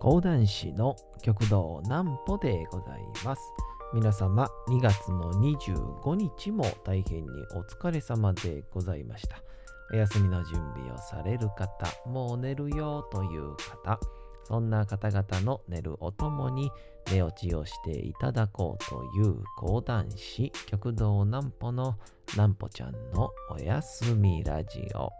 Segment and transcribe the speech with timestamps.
[0.00, 3.42] 講談師の極道南歩でございます。
[3.92, 9.42] 皆様2月の25日も大変にお疲れ様でございました。
[9.92, 14.00] お休みの準備をされる方、もう寝るよという方、
[14.44, 16.70] そんな方々の寝るおともに
[17.12, 21.98] 寝落ちをしていただこうという講談師極道南歩の
[22.32, 25.19] 南歩ちゃんのおやすみラジオ。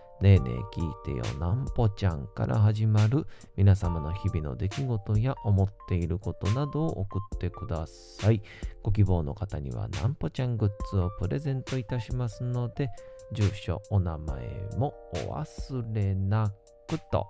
[0.21, 1.23] ねえねえ聞いてよ。
[1.39, 8.43] なんぽちゃんから始まる皆様の日々の出来事や思っていることなどを送ってください。
[8.83, 12.91] ご希望の方にはなんぽちゃんグッズをプレゼントいたしますので、
[13.33, 14.93] 住所、お名前も
[15.27, 16.53] お忘れな
[16.87, 17.27] くと、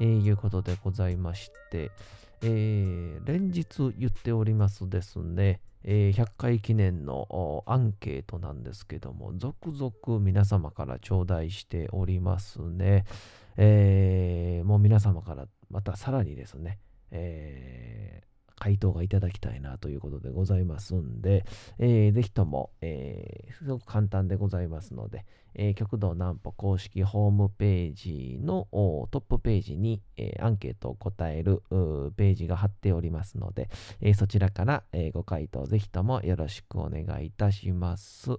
[0.00, 1.92] えーいうことでございまして、
[2.42, 3.66] えー連日
[3.96, 13.04] 言っておりますですね、えー100回記念のアンケートなんですけども、続々皆様から頂戴しておりますね。
[13.56, 16.80] えーもう皆様からまたさらにですね、
[17.12, 18.25] え
[18.66, 21.44] 回答がいただきたいなということでございますんで、
[21.78, 31.62] えーぜひとも、えーすごく簡単でございますので、えー極道南歩公式ホームページのトップページに、えーアンケートを答える
[32.16, 38.32] ページが貼っておりますので、えーそちらから、えーご回答ぜひともよろしくお願いいたします。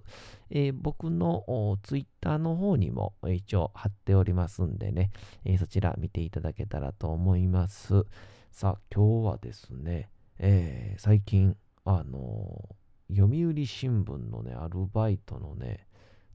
[0.50, 5.10] えー僕のツイッターの方にも一応貼っておりますんでね、
[5.46, 8.04] えーそちら見ていただけたらと思います。
[8.50, 12.78] さあ、今日はですね、えー最近、あのー
[13.10, 15.86] 読売新聞のね、アルバイトのね、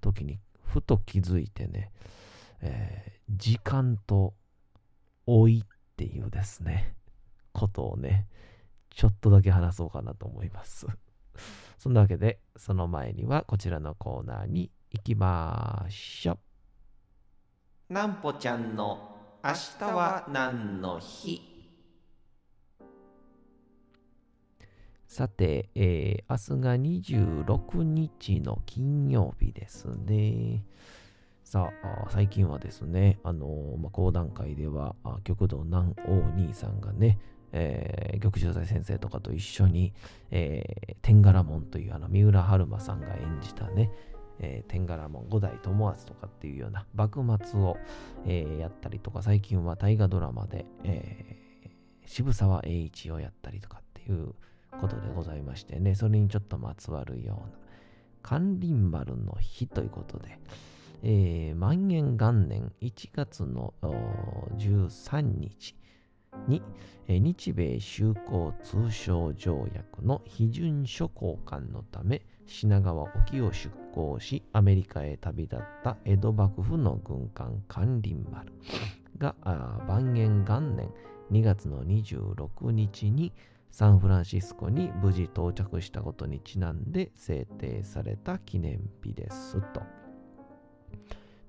[0.02, 1.92] 時にふと気づいてね、
[2.62, 4.34] えー時間と
[5.28, 6.96] 老いっていうですね、
[7.54, 8.28] ことをね、
[8.90, 10.88] ちょっとだけ話そうかなと思います。
[11.78, 16.40] そんなわけで、その前にはこちらのコーナーに行きましょ
[17.90, 17.94] う。
[17.94, 21.53] なんぽちゃんの明日は何の日？
[25.14, 30.64] さて、えー明日が26日の金曜日ですね。
[31.44, 37.20] さあ、最近はですね、あのーまあ、講談会では、極道南王兄さんがね、
[37.52, 39.94] えー玉秀才先生とかと一緒に、
[40.32, 43.92] えー天柄門というあの三浦春馬さんが演じたね、
[44.40, 47.78] えー天柄門五代友厚とかっていうような幕末を、
[48.26, 51.44] えーやったりとか、最近は大河ドラマで、えー
[52.08, 54.34] 渋沢栄一をやったりとかっていう
[54.80, 57.58] ことでございましてね、それにちょっとまつわるような、
[58.22, 60.40] 関林丸の日ということで、
[61.04, 63.74] えー万元元年1月の
[64.58, 65.76] 13日
[66.48, 66.62] に、
[67.08, 78.52] えー日米修好通商条約の批准書交換のため品川沖を出港しアメリカへ旅立った江戸幕府の軍艦関林丸
[79.18, 79.36] が
[79.88, 80.90] 万元元年
[81.32, 83.32] 2月の26日に
[83.74, 89.82] サンフランシスコに無事到着したことにちなんで制定された記念日ですと。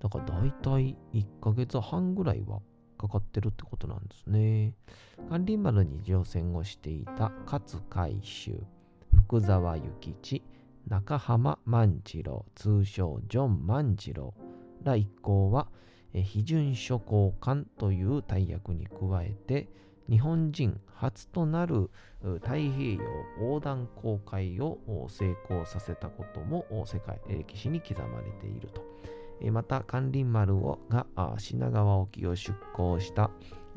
[0.00, 2.62] だから大体1ヶ月半ぐらいは
[2.96, 4.72] かかってるってことなんですね。
[5.28, 8.58] 関林丸に乗船をしていた勝海舟、
[9.26, 10.42] 福沢諭吉、
[10.88, 14.32] 中浜万次郎、通称ジョン万次郎
[14.82, 15.68] ら一行は、
[16.14, 19.68] 批准書交換という大役に加えて、
[20.08, 21.90] 日本人初となる
[22.22, 24.78] 太平洋横断航海を
[25.08, 28.82] 成功させたことも世界歴史に刻まれていると。
[29.50, 31.06] また、関林丸をが
[31.38, 33.30] 品川沖を出港した。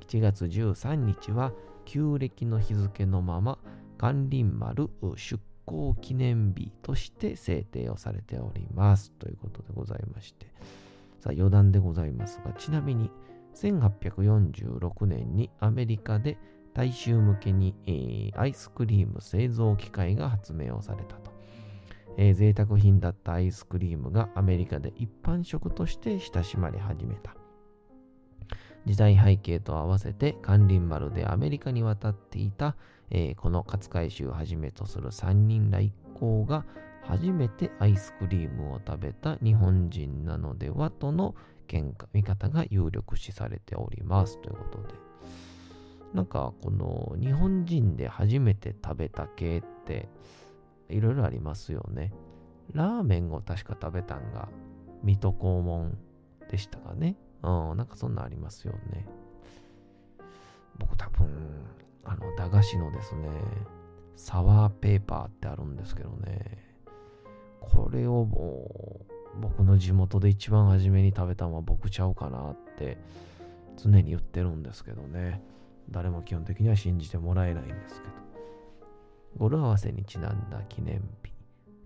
[0.08, 1.52] 1月13日は
[1.86, 3.58] 旧暦の日付のまま
[3.98, 9.12] 関林丸出港記念日として制定をされております。
[9.14, 10.46] ということでございまして。
[11.20, 13.10] さあ余談でございますがちなみに
[13.58, 16.38] 1846年にアメリカで
[16.74, 21.32] 大衆向けに、えーアイスクリーム製造機械が発明をされたと、
[22.18, 27.36] えー贅沢品だったアイスクリームがアメリカで一般食として親しまれ始めた。
[28.86, 32.76] 時代背景と合わせて関林丸でアメリカに渡っていた、
[33.10, 36.64] えーこの勝海舟をはじめとする3人ら一行が
[37.08, 41.36] 初めてアイスクリームを食べた日本人なのではとの
[41.68, 44.96] 見見方が有力視されておりますということで
[46.14, 50.10] なんかこの日本人で初めて食べた系って
[50.90, 52.14] いろいろありますよね。
[52.74, 54.50] ラーメンを確か食べたんが
[55.04, 55.98] 水戸黄門
[56.50, 57.18] でしたかね。
[57.44, 59.06] うん、なんかそんなありますよね。
[60.78, 61.28] 僕多分、
[62.04, 63.30] あの、駄菓子のですね、
[64.16, 66.76] サワーペーパーってあるんですけどね、
[67.60, 72.98] これをもう、僕の地元で一番初めに食べたのは僕ちゃうかなって
[73.78, 75.42] 常に言ってるんですけどね。
[75.90, 78.14] 誰も基本的には信じてもらえないんですけど。
[79.38, 81.32] 語呂合わせにちなんだ記念日。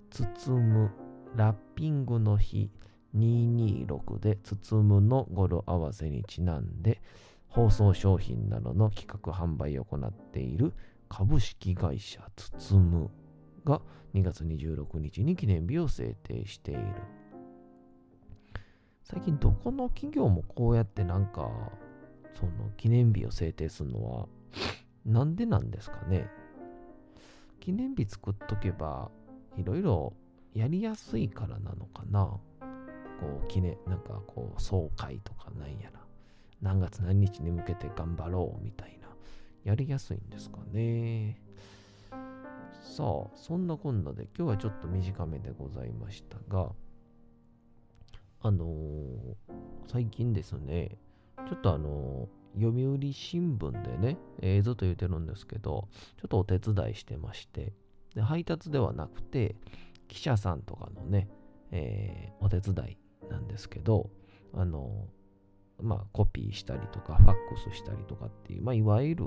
[0.10, 0.92] 包む、
[1.36, 2.72] ラッピングの日、
[3.16, 7.02] 226で包むの語呂合わせにちなんで、
[7.48, 10.74] 放送商品などの企画販売を行っている
[11.10, 13.10] 株式会社包む
[13.66, 13.82] が
[14.14, 16.82] 2月26日に記念日を制定している。
[19.12, 21.50] 最近どこの企業もこうやってなんか
[22.34, 24.28] その記念日を制定するのは
[25.06, 26.30] なんでなんですかね。
[27.60, 29.12] 記念日作っとけば
[29.58, 30.14] いろいろ
[30.54, 32.40] やりやすいからなのかな。
[33.20, 36.00] こう記念なんかこう総会とかなんやら。
[36.62, 39.10] 何月何日に向けて頑張ろうみたいな。
[39.66, 41.38] やりやすいんですかね。
[42.82, 46.70] さあそんなこんなで今日はちょっと短めでございましたが
[48.44, 49.36] あのー、
[49.92, 50.98] 最近ですね
[51.48, 57.74] ちょっとあのー、読売新聞でね、えー、ずっと言ってるんですけど、ちょっとお手伝いしてまして、
[58.16, 59.56] で配達ではなくて、
[60.08, 61.30] 記者さんとかのね、
[61.72, 62.98] えー、お手伝い
[63.30, 64.10] なんですけど、
[64.54, 69.26] あのー、まあ、コピーしたりとか、ファックスしたりとかっていう、まあ、いわゆる、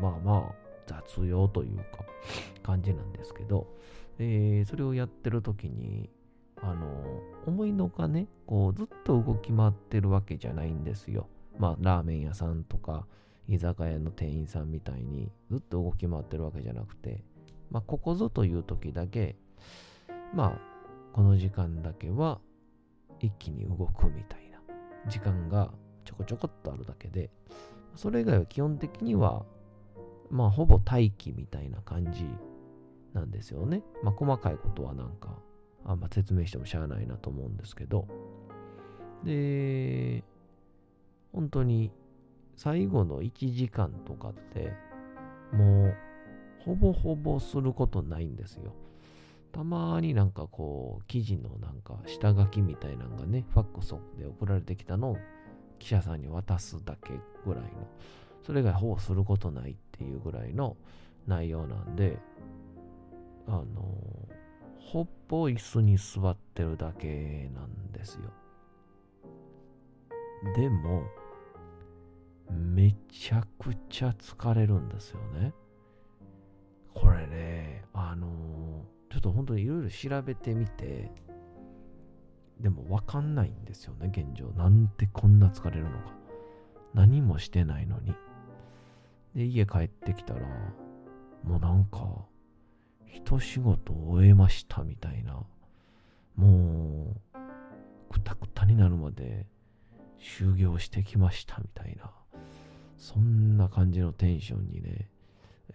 [0.00, 0.54] まあまあ、
[0.86, 1.84] 雑用というか、
[2.62, 3.68] 感じなんですけど、
[4.18, 6.10] えー、それをやってる時に、
[6.62, 11.28] あの、思いのがね、こう、ずっと動き回ってるわけじゃないんですよ。
[11.58, 13.06] まあ、ラーメン屋さんとか、
[13.48, 17.24] 居酒屋の店員さんみたいに、ずっと動き回ってるわけじゃなくて、
[17.70, 19.36] まあ、ここぞという時だけ、
[20.34, 20.60] まあ、
[21.12, 22.40] この時間だけは、
[23.20, 24.60] 一気に動くみたいな
[25.08, 25.70] 時間が
[26.04, 27.30] ちょこちょこっとあるだけで、
[27.96, 29.44] それ以外は基本的には、
[30.30, 32.26] まあ、ほぼ待機みたいな感じ
[33.12, 33.82] なんですよね。
[34.02, 35.38] まあ、細かいことはなんか、
[35.84, 38.06] あんま説明してもしゃあないなと思うんですけど、
[39.24, 40.22] で、
[41.32, 41.90] 本当に
[42.56, 44.72] 最後の1時間とかって、
[45.52, 45.96] もう
[46.64, 48.72] ほぼほぼすることないんですよ。
[49.52, 55.18] たまになんかこう、記事のなんか下書きみたいなのがね、ファックスで送られてきたのを
[55.78, 57.12] 記者さんに渡すだけ
[57.44, 57.68] ぐらいの、
[58.42, 60.76] それがほぼすることないっていうぐらいの
[61.26, 62.18] 内容なんで、
[63.46, 63.64] あの
[64.92, 68.30] ほぼ椅子に座ってるだけなんですよ。
[70.54, 71.04] でも、
[72.50, 75.54] めちゃくちゃ疲れるんですよね。
[76.92, 81.10] これね、あのー、ちょっと本当にいろいろ調べてみて、
[82.60, 84.50] でもわかんないんですよね、現状。
[84.50, 86.12] なんでこんな疲れるのか。
[86.92, 88.14] 何もしてないのに。
[89.34, 90.42] で、家帰ってきたら、
[91.44, 92.26] もうなんか、
[93.12, 95.44] 一仕事終えましたみたいな、
[96.34, 99.46] もう、くたくたになるまで
[100.18, 102.10] 修行してきましたみたいな、
[102.96, 105.08] そんな感じのテンションにね、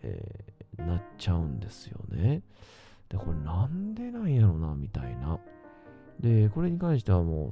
[0.02, 2.42] えー、なっちゃうんですよね。
[3.08, 5.40] で、これなんでなんやろな、みたいな。
[6.20, 7.52] で、これに関してはも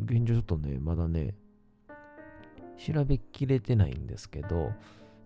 [0.00, 1.34] う、現状ちょっとね、まだね、
[2.78, 4.72] 調べきれてないんですけど、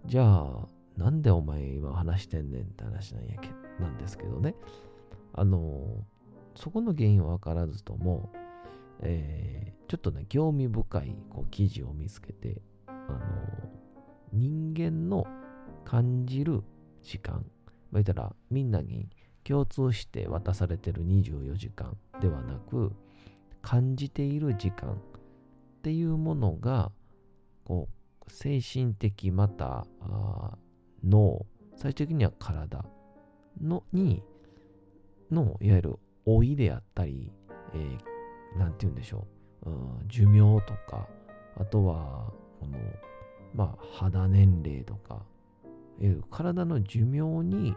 [0.06, 4.54] じゃあ、なんでお前今話してんねんって話なんやけどなんですけどね。
[5.32, 6.04] あの、
[6.54, 8.30] そこの原因は分からずとも、
[9.00, 13.18] えー、ちょっとね、興味深いこう記事を見つけて、あの、
[14.32, 15.26] 人間の
[15.85, 16.62] 感じる
[17.02, 17.44] 時間、
[17.90, 19.08] まあ、言ったらみんなに
[19.44, 22.92] 共通して渡されてる24時間ではなく、
[23.62, 24.97] 感じている時間っ
[25.82, 26.90] ていうものが、
[27.64, 27.88] こ
[28.26, 29.87] う、精神的また
[31.04, 32.85] 脳、最終的には体
[33.62, 34.22] のに、
[35.30, 37.32] の、いわゆる老いであったり、
[37.74, 39.26] えー、なんて言うんでしょ
[39.64, 41.08] う、うん、寿命とか、
[41.56, 42.78] あとは、この、
[43.54, 45.24] まあ、肌年齢とか、
[46.30, 47.76] 体の寿命に、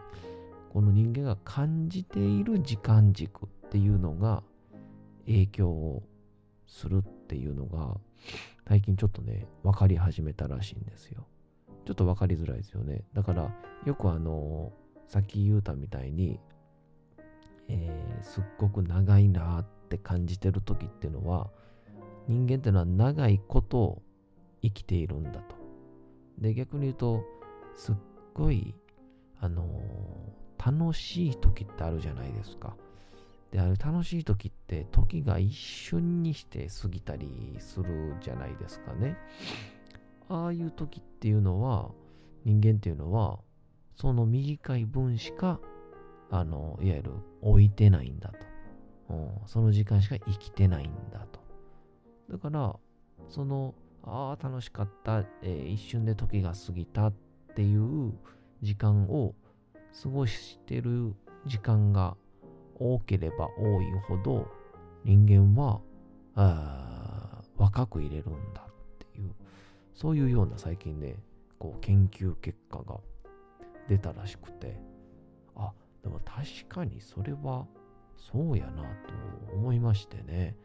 [0.72, 4.42] この人間が感じている時間軸っていうのが
[5.26, 6.02] 影響を
[6.66, 7.98] するっていうのが
[8.66, 11.26] 最近ちょっとね分かり始めたらしいんですよ。
[11.84, 13.02] ちょっと分かりづらいですよね。
[13.12, 13.52] だから、
[13.84, 14.72] よくあの、
[15.12, 16.40] さっき言うたみたいに、
[17.68, 21.50] えー、すっごく長いなって感じてる時っていうのは、
[22.28, 24.00] 人間ってのは長いこと
[24.62, 25.54] 生きているんだと。
[26.38, 27.24] で、逆に言うと、
[27.76, 27.94] すっ
[28.32, 28.74] ごい、
[29.38, 32.74] あのー、楽しい時ってあるじゃないですか。
[33.50, 37.28] で、あれ楽しい時って時が一瞬にして過ぎたり
[37.58, 39.18] するじゃないですかね。
[40.30, 41.90] ああいう時っていうのは、
[42.46, 43.40] 人間っていうのは、
[43.96, 45.60] その短い分しか、
[46.30, 49.14] あの、いわゆる置いてないんだと。
[49.14, 51.40] うん、その時間しか生きてないんだと。
[52.30, 52.76] だから、
[53.28, 57.12] その、ああ、楽しかった、えー、一瞬で時が過ぎたっ
[57.54, 58.12] ていう
[58.62, 59.34] 時間を
[60.02, 61.14] 過ごしてる
[61.46, 62.16] 時間が
[62.76, 64.48] 多ければ多いほど
[65.04, 65.80] 人間は
[66.34, 69.30] あ若く入れるんだっていう
[69.94, 71.16] そういうような最近ね
[71.58, 72.98] こう研究結果が
[73.88, 74.80] 出たらしくて。
[75.54, 75.72] あ
[76.02, 77.66] でも確かにそれは
[78.16, 80.56] そうやなと思いましてね、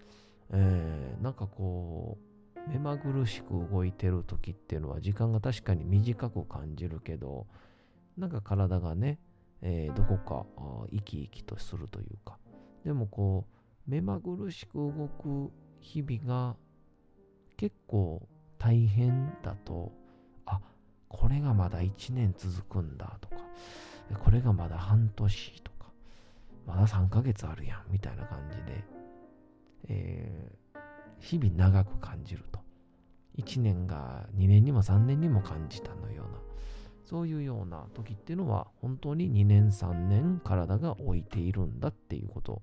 [0.50, 2.18] えー、なんかこ
[2.56, 7.48] う目まぐるしく動いてる時っていうのは時間が確かに短く感じるけど
[8.18, 9.20] なんか体がね
[9.62, 10.46] えー、どこか
[10.92, 12.38] 生き生きとするというか、
[12.86, 16.56] でもこう、目まぐるしく動く日々が
[17.56, 18.28] 結構
[18.60, 19.92] 大変だと、
[21.10, 23.36] これがまだ1年続くんだとか、
[24.20, 25.88] これがまだ半年とか、
[26.66, 28.84] まだ3ヶ月あるやんみたいな感じで、
[29.90, 30.80] えー、
[31.20, 32.60] 日々長く感じると。
[33.38, 36.40] 1年が2年にも3年にも感じたのような
[37.08, 42.62] そういうような時っていうのは本当に2年3年体が置いているんだっていうこと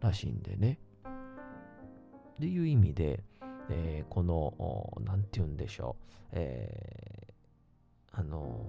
[0.00, 0.78] らしいんでね。
[1.04, 3.24] っていう意味で、
[3.70, 7.32] えー、この、なんて言うんでしょう、えー、
[8.18, 8.64] あの、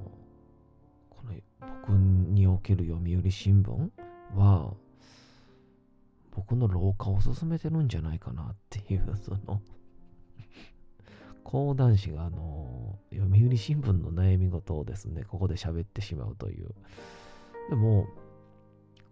[1.09, 3.89] この僕における読売新聞
[4.35, 4.73] は、
[6.31, 9.61] 僕の老化を進めてるんじゃないかなっていう、その
[11.45, 16.75] 講談師があの、読売新聞の悩み事をですね、ここで喋ってしまうという。
[17.69, 18.05] でも、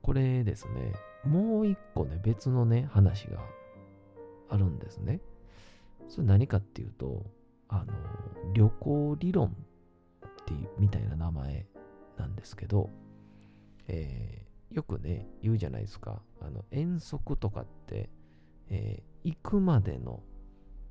[0.02, 3.40] これですね、もう一個ね、別のね、話が
[4.50, 5.22] あるんですね。
[6.10, 7.26] それ何かっていうと、
[7.70, 7.94] あの、
[8.54, 9.56] 旅行理論
[10.46, 11.66] っていう、みたいな名前
[12.18, 12.90] なんですけど、
[13.88, 16.22] えー、よくね、言うじゃないですか。
[16.42, 18.10] あの、遠足とかって、
[18.70, 20.22] えー、行くまでの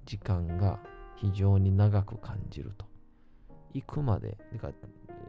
[0.04, 0.80] 時間が
[1.16, 2.86] 非常に長く感じると。
[3.72, 4.70] 行くまで、か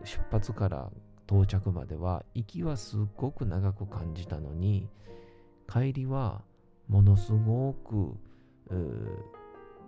[0.04, 0.92] 出発から
[1.28, 4.90] 到着までは、行きはすっごく長く感じたのに、
[5.68, 6.44] 帰りは
[6.88, 8.16] ものすごく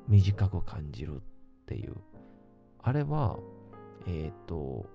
[0.08, 1.20] 短く感じるっ
[1.65, 1.96] ていう。
[2.82, 3.38] あれは、
[4.08, 4.86] えっ、ー、と、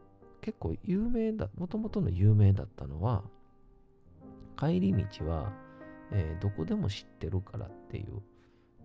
[0.41, 3.23] 結構有名だ、もともとの有名だったのは、
[4.59, 5.53] 帰り道は、
[6.11, 8.23] えー、どこでも知ってるからっていう、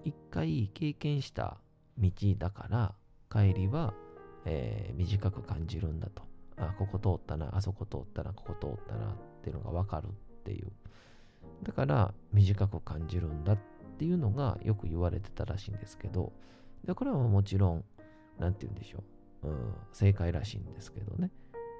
[0.03, 1.57] 一回経験した
[1.97, 2.93] 道だから
[3.29, 3.93] 帰りは、
[4.45, 6.23] えー、短く感じるんだと。
[6.57, 10.09] あ、ここ通ったな、あそこ通ったな、ここ通ったなっていうのがわかるっ
[10.43, 10.71] ていう。
[11.63, 13.59] だから短く感じるんだっ
[13.97, 16.33] ていうのがよく言われてたらしいんですけど、
[16.85, 17.85] でこれはもちろん、
[18.39, 19.03] なんて言うんでしょう、
[19.91, 21.31] 正解らしいんですけどね。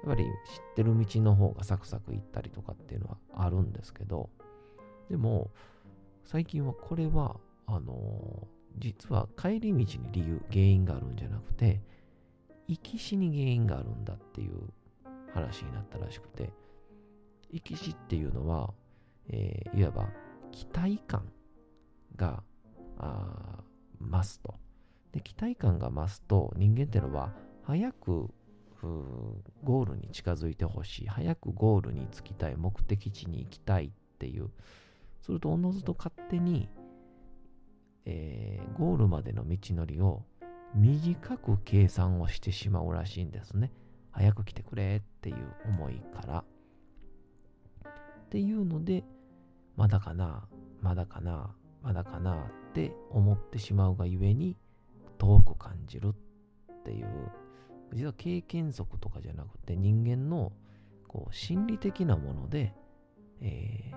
[0.04, 0.30] やっぱり知っ
[0.76, 4.30] てる道の方がサクサク行ったりとかっていうのはあるんですけど、
[5.10, 5.50] でも、
[6.24, 7.36] 最近はこれは、
[7.66, 8.48] あの
[8.78, 11.82] 実は帰り道に理由、原因があるんじゃなくて、
[12.68, 14.52] 行き死に原因があるんだっていう
[15.34, 16.52] 話になったらしくて、
[17.50, 18.72] 行き死っていうのは、
[19.28, 20.08] えー、いわば
[20.52, 21.32] 期待感
[22.16, 22.42] が
[24.00, 24.54] 増すと。
[25.12, 27.32] で、期待感が増すと、人間っていうのは、
[27.68, 28.30] 早く
[29.62, 34.50] ゴールに近づいてほしい、早くゴールに着きたい、目的地に行きたいっていう、
[35.20, 36.68] するとおのずと勝手に
[38.10, 40.22] えー、ゴールまでの道のりを
[40.74, 43.70] 短く計算をしてしまうらしいんですね。
[44.12, 46.44] 早く来てくれっていう思いから。
[47.84, 49.04] っていうので、
[49.76, 50.48] まだかな、
[50.80, 52.34] まだかな、まだかな
[52.70, 54.56] って思ってしまうがゆえに
[55.18, 56.14] 遠く感じる
[56.72, 57.06] っていう、
[57.92, 60.52] 実は経験則とかじゃなくて人間の
[61.06, 62.74] こう心理的なもので、
[63.40, 63.96] えー、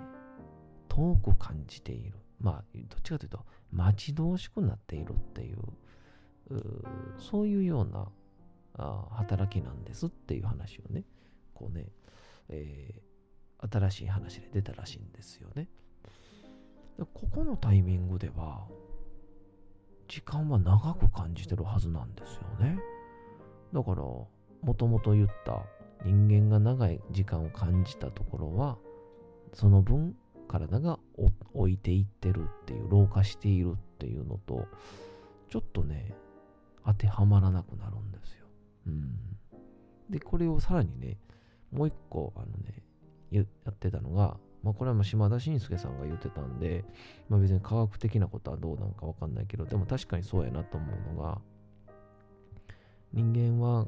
[0.88, 2.18] 遠く感じている。
[2.40, 5.60] まあ、どっちかというと、待ち遠しくなっているっていう、
[6.50, 6.86] う
[7.20, 8.08] そういうような
[8.74, 11.04] あ働きなんですっていう話をね、
[11.54, 11.92] こうね、
[12.50, 15.68] えー、新しい話で出たらしいんですよね。
[16.98, 18.68] でここのタイミングでは、
[20.08, 22.80] 時間は長く感じてるはずなんですよね。
[23.74, 24.28] だから、も
[24.76, 25.66] ともと言った
[26.06, 28.78] 人間が長い時間を感じたところは、
[29.54, 30.16] その分
[30.48, 31.00] 体が
[31.54, 34.68] 置いていってるっていう、老化しているっていうのと、
[35.50, 36.14] ちょっとね、
[36.86, 38.46] 当てはまらなくなるんですよ。
[38.88, 39.18] うん。
[40.10, 41.18] で、これをさらにね、
[41.72, 42.84] もう一個、あのね、
[43.32, 46.86] やってたのが、まあ、これはもう島田紳介さんが言ってたんで、
[47.30, 51.42] まあ、別に科学的なことはどうなのかわかんないけど、でも確かにそうやなと思うのが、
[53.14, 53.88] 人間は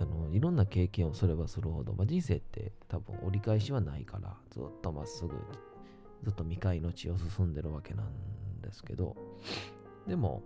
[0.00, 5.34] あのいろんな経験をすればするほど、まあ、人生って多分折り返しはないからずっとまっすぐ
[6.22, 9.16] ずっと未開の地を進んでるわけなんですけど
[10.06, 10.42] でも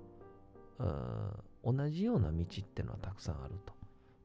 [1.65, 3.73] 同じような道ってのはたくさんあると。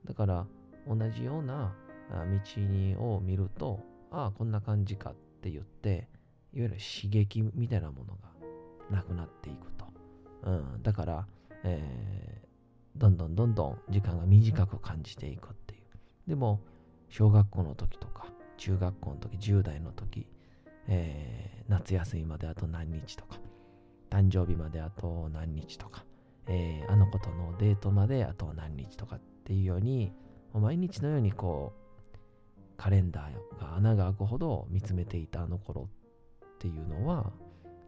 [0.06, 0.46] だから
[0.88, 1.74] 同じような
[2.10, 3.80] 道を見ると
[4.12, 6.08] ああこんな感じかって言って
[6.54, 8.32] いわゆる刺激みたいなものが
[8.90, 9.86] なくなっていくと、
[10.44, 11.28] うん、だから、
[11.64, 12.41] え
[12.96, 15.82] どんどんどんどん時間が短く感じていくっていう。
[16.28, 16.62] でも、
[17.10, 20.28] 小学校の時とか、中学校の時、10代の時、
[20.88, 23.40] えー、夏休みまであと何日とか、
[24.10, 26.06] 誕生日まであと何日とか、
[26.48, 30.14] えー、あの子とのデートまであと何日とかっていうように、
[30.54, 31.82] 毎日のようにこう、
[32.78, 35.88] カレンダーが穴が開くほど見つめていたあの頃
[36.46, 37.32] っていうのは、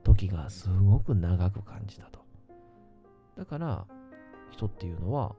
[0.03, 2.19] 時がすごく長く感じたと。
[3.37, 3.87] だから、
[4.53, 5.35] 人っていうのは、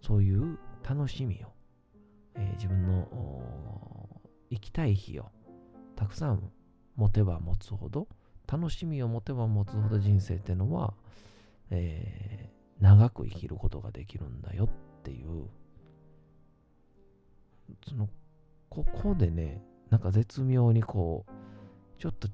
[0.00, 1.48] そういう楽しみを、
[2.34, 5.26] えー、自分の生きたい日を
[5.96, 6.50] たくさん
[6.96, 8.08] 持てば持つほど、
[8.50, 10.94] 楽しみを持てば持つほど人生っていうのは、
[11.70, 14.68] えー、長く生きることができるんだよっ
[15.02, 15.48] ていう、
[17.86, 18.08] その、
[18.70, 22.28] ここでね、なんか絶妙にこう、ちょっと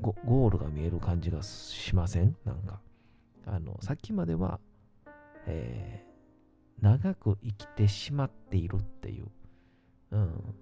[0.00, 2.36] ゴールが見える感じがしません？
[2.44, 2.80] なんか。
[3.46, 4.58] あの、さっきまでは
[5.46, 9.26] えー、長く生きてしまっているっていう、
[10.12, 10.54] うん、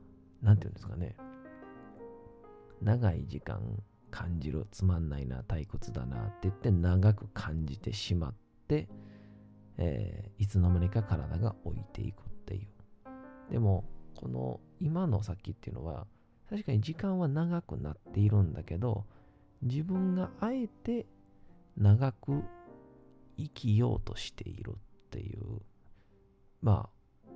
[0.42, 1.16] なんていうんですかね。
[2.80, 8.34] 長い時間感じる、つまんないな、退屈だなって言って長く感じてしまっ
[8.68, 8.88] て、
[9.78, 12.68] えー、いつの間にか体が置いていくっていう。
[13.50, 16.06] でも、この今の先っていうのは、
[16.50, 19.06] 確かに時間は長くなっているんだけど、
[19.62, 21.06] 自分があえて
[21.76, 22.42] 長く
[23.36, 24.78] 生きようとしているっ
[25.10, 25.60] ていう、
[26.60, 27.30] まあ、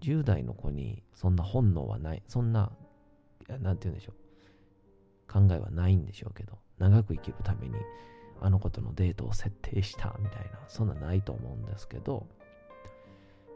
[0.00, 2.72] 10代の子にそんな本能はない、そんな、
[3.48, 7.74] なんて言うんでしょう、考えはないんでしょうけど、長く生きるために、
[8.40, 12.26] あの子とのデートを設定したみたいな、そんなないと思うんですけど、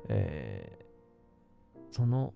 [0.09, 2.35] えー、その、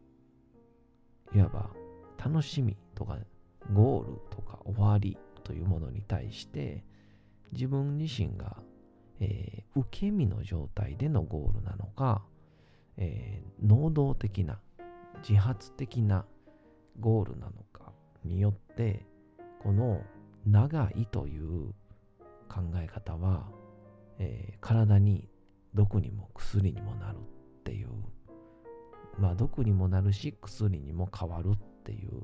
[1.35, 1.71] いわば、
[2.19, 3.19] 楽しみとか、
[3.73, 6.85] ゴールとか終わりというものに対して、
[7.53, 8.57] 自分自身が
[9.21, 12.23] えー、受け身の状態でのゴールなのか、
[12.97, 14.59] えー、能動的な
[15.27, 16.25] 自発的な
[17.01, 17.93] ゴールなのか
[18.25, 19.07] によって
[19.63, 20.03] この
[20.47, 21.75] 長いという
[22.49, 23.49] 考え方は、
[24.19, 25.29] えー、体に
[25.75, 27.89] 毒にも薬にもなるっていう
[29.19, 32.23] まあ毒にもなるし薬にも変わるっていう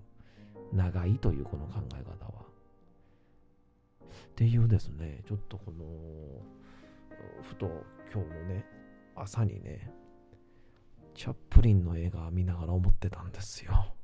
[0.72, 2.42] 長いというこの考え方は。
[4.32, 5.84] っていうですねちょっとこの
[7.42, 8.64] ふと今日のね、
[9.14, 9.90] 朝にね、
[11.14, 13.94] チャップリンの映画見ながら思ってたんですよ。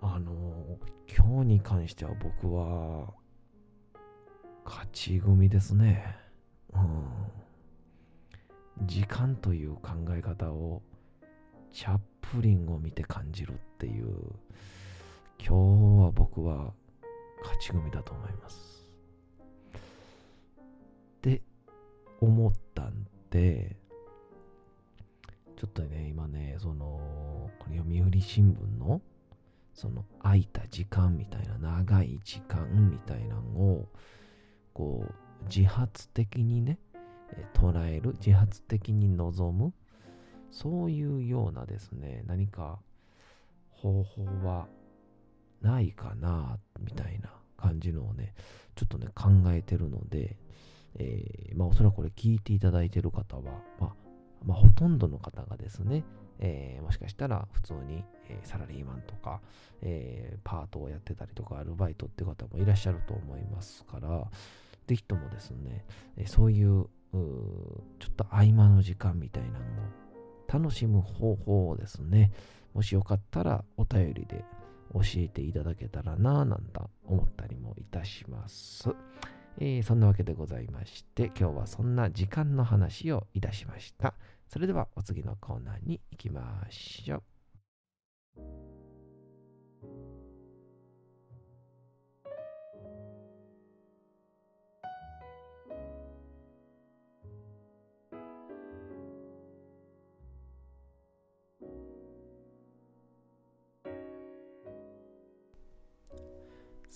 [0.00, 0.78] あの、
[1.08, 3.12] 今日に関しては僕は、
[4.64, 6.16] 勝ち組ですね。
[6.74, 7.08] うん。
[8.86, 10.82] 時間という考え方を、
[11.72, 14.08] チャップリンを見て感じるっていう、
[15.38, 15.52] 今日
[16.04, 16.72] は僕は
[17.42, 18.90] 勝ち組だと思います
[21.22, 21.42] で。
[22.20, 23.76] 思ったんで、
[25.56, 29.00] ちょっとね、今ね、その、これ読売新聞の、
[29.74, 33.88] その空いた時間みたいな、長い時間みたいなのを、
[34.72, 36.78] こう、自発的にね、
[37.54, 39.72] 捉える、自発的に望む、
[40.50, 42.78] そういうようなですね、何か
[43.70, 44.66] 方法は
[45.60, 48.34] ないかな、みたいな感じのをね、
[48.74, 50.36] ちょっとね、考えてるので、
[50.96, 53.42] えー、まあ、おそらくこれ聞いていただいている方は、
[53.78, 53.94] まあ、
[54.44, 56.04] まあ、ほとんどの方がですね、
[56.40, 59.40] えー、もしかしたら普通に、えー、サラリーマンとか、
[59.82, 64.30] えー、パートをやってたりとか、アルバイトって方もいらっしゃると思いますから、
[64.86, 65.84] ぜひともですね、
[66.16, 69.64] えそういうちょっと合間の時間みたいなのを
[70.48, 72.32] 楽しむ方法をですね、
[72.74, 74.44] もしよかったらお便りで
[74.94, 78.88] 教えていただけたらなぁなんて思ったりもいたします。
[79.56, 84.14] えー、そんなわけでございまして、今日はそんな時間の話をいたしました。
[84.46, 88.67] それではお次のコーナーに行きましょう。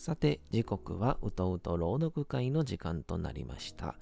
[0.05, 3.95] さて、時刻はうとうと朗読会の時間となりました。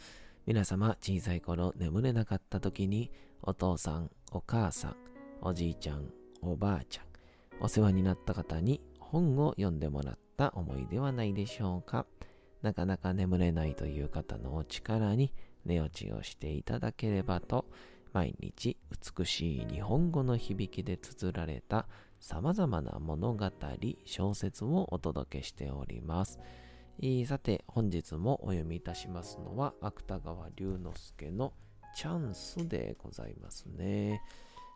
[0.47, 3.11] 皆様、小さい頃眠れなかった時に、
[3.43, 4.97] お父さん、お母さん、
[5.43, 6.11] おじいちゃん、
[6.41, 7.05] おばあちゃん、
[7.61, 12.07] お世話になった方に本を読んでもらった思いではないでしょうか？
[12.63, 15.35] なかなか眠れないという方のお力に
[15.67, 17.67] 寝落ちをしていただければと、
[18.15, 18.79] 毎日
[19.19, 21.87] 美しい日本語の響きで綴られた
[22.21, 23.51] 様々な物語、
[24.05, 26.39] 小説をお届けしております。
[27.27, 31.55] さて、本日もお読みいたしますのは、芥川龍之介の
[31.97, 34.21] チャンスでございますね。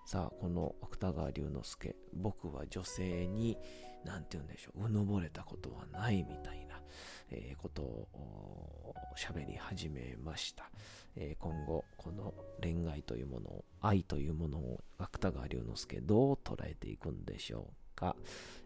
[0.06, 3.58] さあ、この芥川龍之介、僕は女性に、
[4.06, 6.63] 何て言うんでしょう、うぬぼれたことはないみたいな、
[7.30, 10.70] えー、ことを喋り始めました。
[11.16, 18.16] えー、今後、この恋愛というものを、愛というものを芥川龍之介どう捉えていくんでしょうか。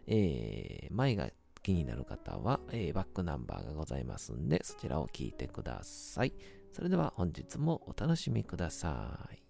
[0.07, 1.29] えー、前が
[1.61, 6.33] 気になる方は、えー、バックナンバーがございますんで、そちらを聞いてください。
[6.73, 9.48] それでは本日もお楽しみください。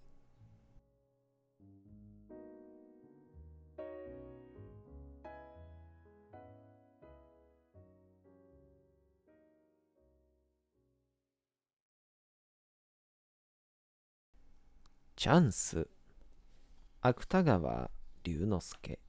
[15.20, 15.90] チャンス。
[17.02, 17.92] 芥川
[18.24, 19.00] 龍之介。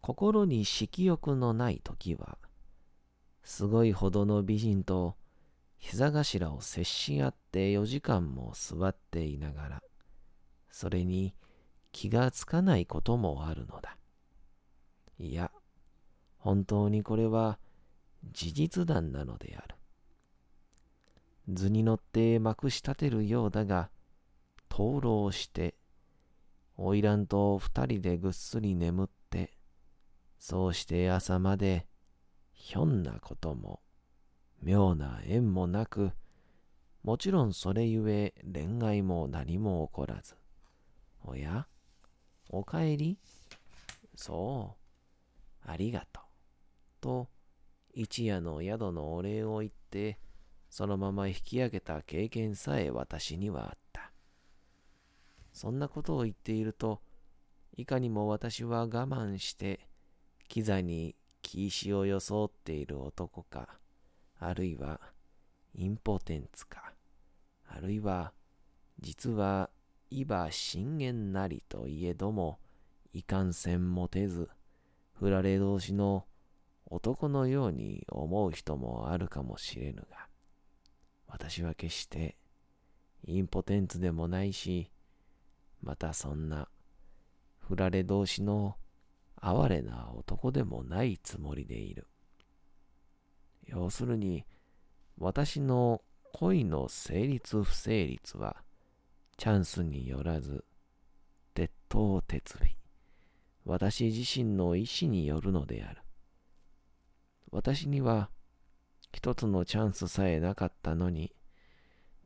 [0.00, 2.38] 心に色欲のない時は
[3.44, 5.14] すごいほどの美人と
[5.78, 9.82] 膝頭を接し合って4時間も座っていながら
[10.72, 11.32] それに
[11.92, 13.96] 気がつかないこともあるのだ。
[15.20, 15.52] いや
[16.38, 17.60] 本当にこれは
[18.32, 19.76] 事実談なのである。
[21.48, 23.90] 図に乗ってまくし立てるようだが、
[24.68, 25.74] 灯籠して、
[26.76, 29.52] 花魁と二人でぐっすり眠って、
[30.38, 31.86] そうして朝まで、
[32.52, 33.80] ひょんなことも、
[34.62, 36.12] 妙な縁もなく、
[37.02, 40.36] もちろんそれゆえ恋愛も何も起こらず。
[41.22, 41.66] おや
[42.48, 43.18] おかえり?
[44.16, 44.76] そ
[45.66, 45.70] う。
[45.70, 46.24] ありがとう。
[47.00, 47.28] と、
[47.92, 50.18] 一夜の宿のお礼を言って、
[50.74, 54.10] そのまま引き上げた経験さえ私にはあった。
[55.52, 57.00] そんなことを言っていると、
[57.76, 59.88] いかにも私は我慢して、
[60.48, 63.78] キザに気石を装っている男か、
[64.40, 65.00] あるいは
[65.76, 66.92] インポテンツか、
[67.68, 68.32] あるいは
[68.98, 69.70] 実は
[70.10, 72.58] 伊庭信玄なりといえども、
[73.12, 74.50] いかんせん持てず、
[75.12, 76.26] 振られ同士の
[76.86, 80.33] 男のように思う人もあるかもしれぬが、
[81.34, 82.36] 私は決して
[83.26, 84.92] インポテンツでもないし、
[85.82, 86.68] またそんな
[87.58, 88.76] 振られ同士の
[89.40, 92.06] 哀れな男でもないつもりでいる。
[93.66, 94.46] 要するに、
[95.18, 98.62] 私の恋の成立不成立は、
[99.36, 100.64] チャンスによらず、
[101.52, 102.60] 鉄頭鉄尾、
[103.64, 106.00] 私自身の意志によるのである。
[107.50, 108.30] 私には、
[109.14, 111.32] 一つのチャンスさえなかったのに、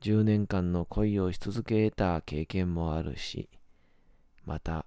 [0.01, 3.51] 10年間の恋をし続け得た経験もあるし、
[4.46, 4.87] また、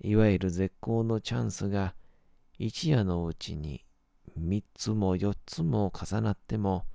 [0.00, 1.94] いわゆる絶好のチャンスが
[2.58, 3.84] 一夜のうちに
[4.40, 6.86] 3つも4つも重なっても、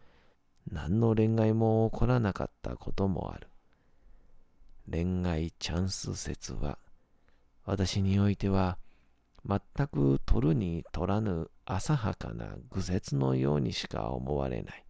[0.71, 3.47] 何の恋愛も起こらなかったこともある。
[4.89, 6.79] 恋愛チャンス説は、
[7.63, 8.79] 私においては、
[9.47, 14.85] 全く取るに取らぬ浅はかな愚説のようにしか思われない。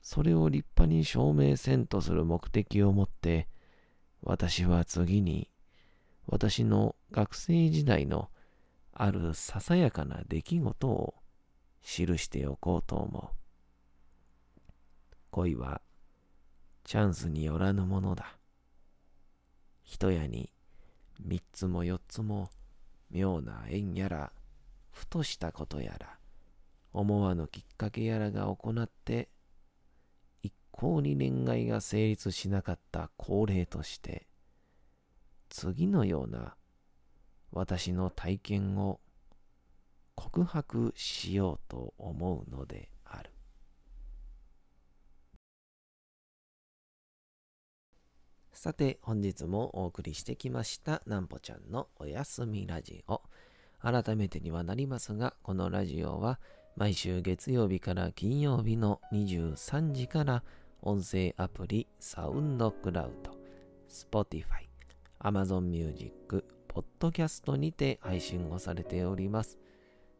[0.00, 3.48] それを立派に証明せんとする目的を持って、
[4.22, 5.50] 私は次に、
[6.26, 8.30] 私の学生時代の
[8.92, 11.14] あるささやかな出来事を
[11.82, 13.36] 記しておこうと思う。
[15.30, 15.80] 恋は
[16.84, 18.38] チャンスによらぬものだ。
[19.82, 20.52] 一夜に
[21.20, 22.50] 三つも四つも
[23.12, 24.32] 妙な縁やら、
[24.90, 26.18] ふとしたことやら、
[26.92, 29.28] 思わぬきっかけやらが行って、
[30.42, 34.26] 一向に恋愛が成立しなかった恒例として、
[35.48, 36.56] 次のような
[37.52, 39.00] 私の体験を
[40.14, 42.91] 告白しようと思うので
[48.52, 53.22] さて、本日もお送りしてきました、なんぽちゃんのおやすみラジオ。
[53.80, 56.38] 改めてにはなりますが、このラジオは
[56.76, 60.44] 毎週月曜日から金曜日の23時から
[60.82, 63.36] 音声アプリサウンドクラウド、
[63.88, 64.68] Spotify、
[65.18, 69.58] Amazon Music、Podcast にて配信をされております。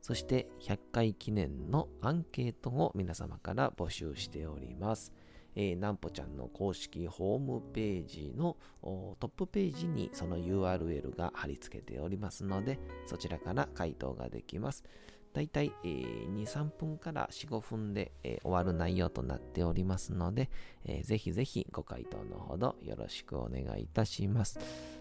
[0.00, 5.12] そして100回記念のアンケートを皆様から募集しております。
[5.54, 14.84] えー、なんぽちゃんの公式ホームページのトップページにその URL が貼り付けておりますので、そちらから回答ができます。
[15.32, 20.50] だいたい、えー、2、3分から4、5分で、えー、終わる内容となっておりますので、
[20.84, 24.58] えー、ぜひぜひご回答のほどよろしくお願いいたします。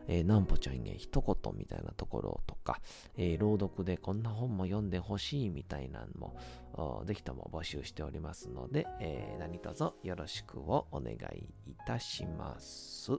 [0.08, 2.80] えー、なんぽちゃんへ一言みたいなところとか、
[3.17, 13.12] えー、朗読でこんな本も読んでほしいみたいなのも、ぜひとも募集しておりますので、えー、何卒よろしくをお願いいたします。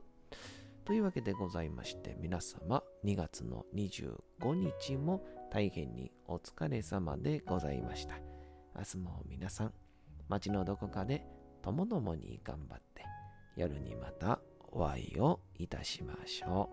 [0.84, 8.14] というわけでございまして、皆様2月の25日も大変にお疲れ様でございました。
[8.74, 9.74] 明日も皆さん、
[10.26, 11.26] 街のどこかで
[11.60, 13.04] ともどもに頑張って、
[13.54, 16.70] 夜にまたお会いをいたしましょ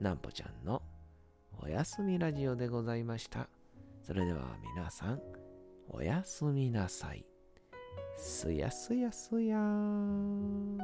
[0.00, 0.02] う。
[0.02, 0.80] なんぽちゃんの
[1.62, 3.46] おやすみラジオでございました。
[4.00, 5.20] それでは皆さん、
[5.90, 7.26] おやすみなさい。
[8.16, 10.78] すやすやすやーん。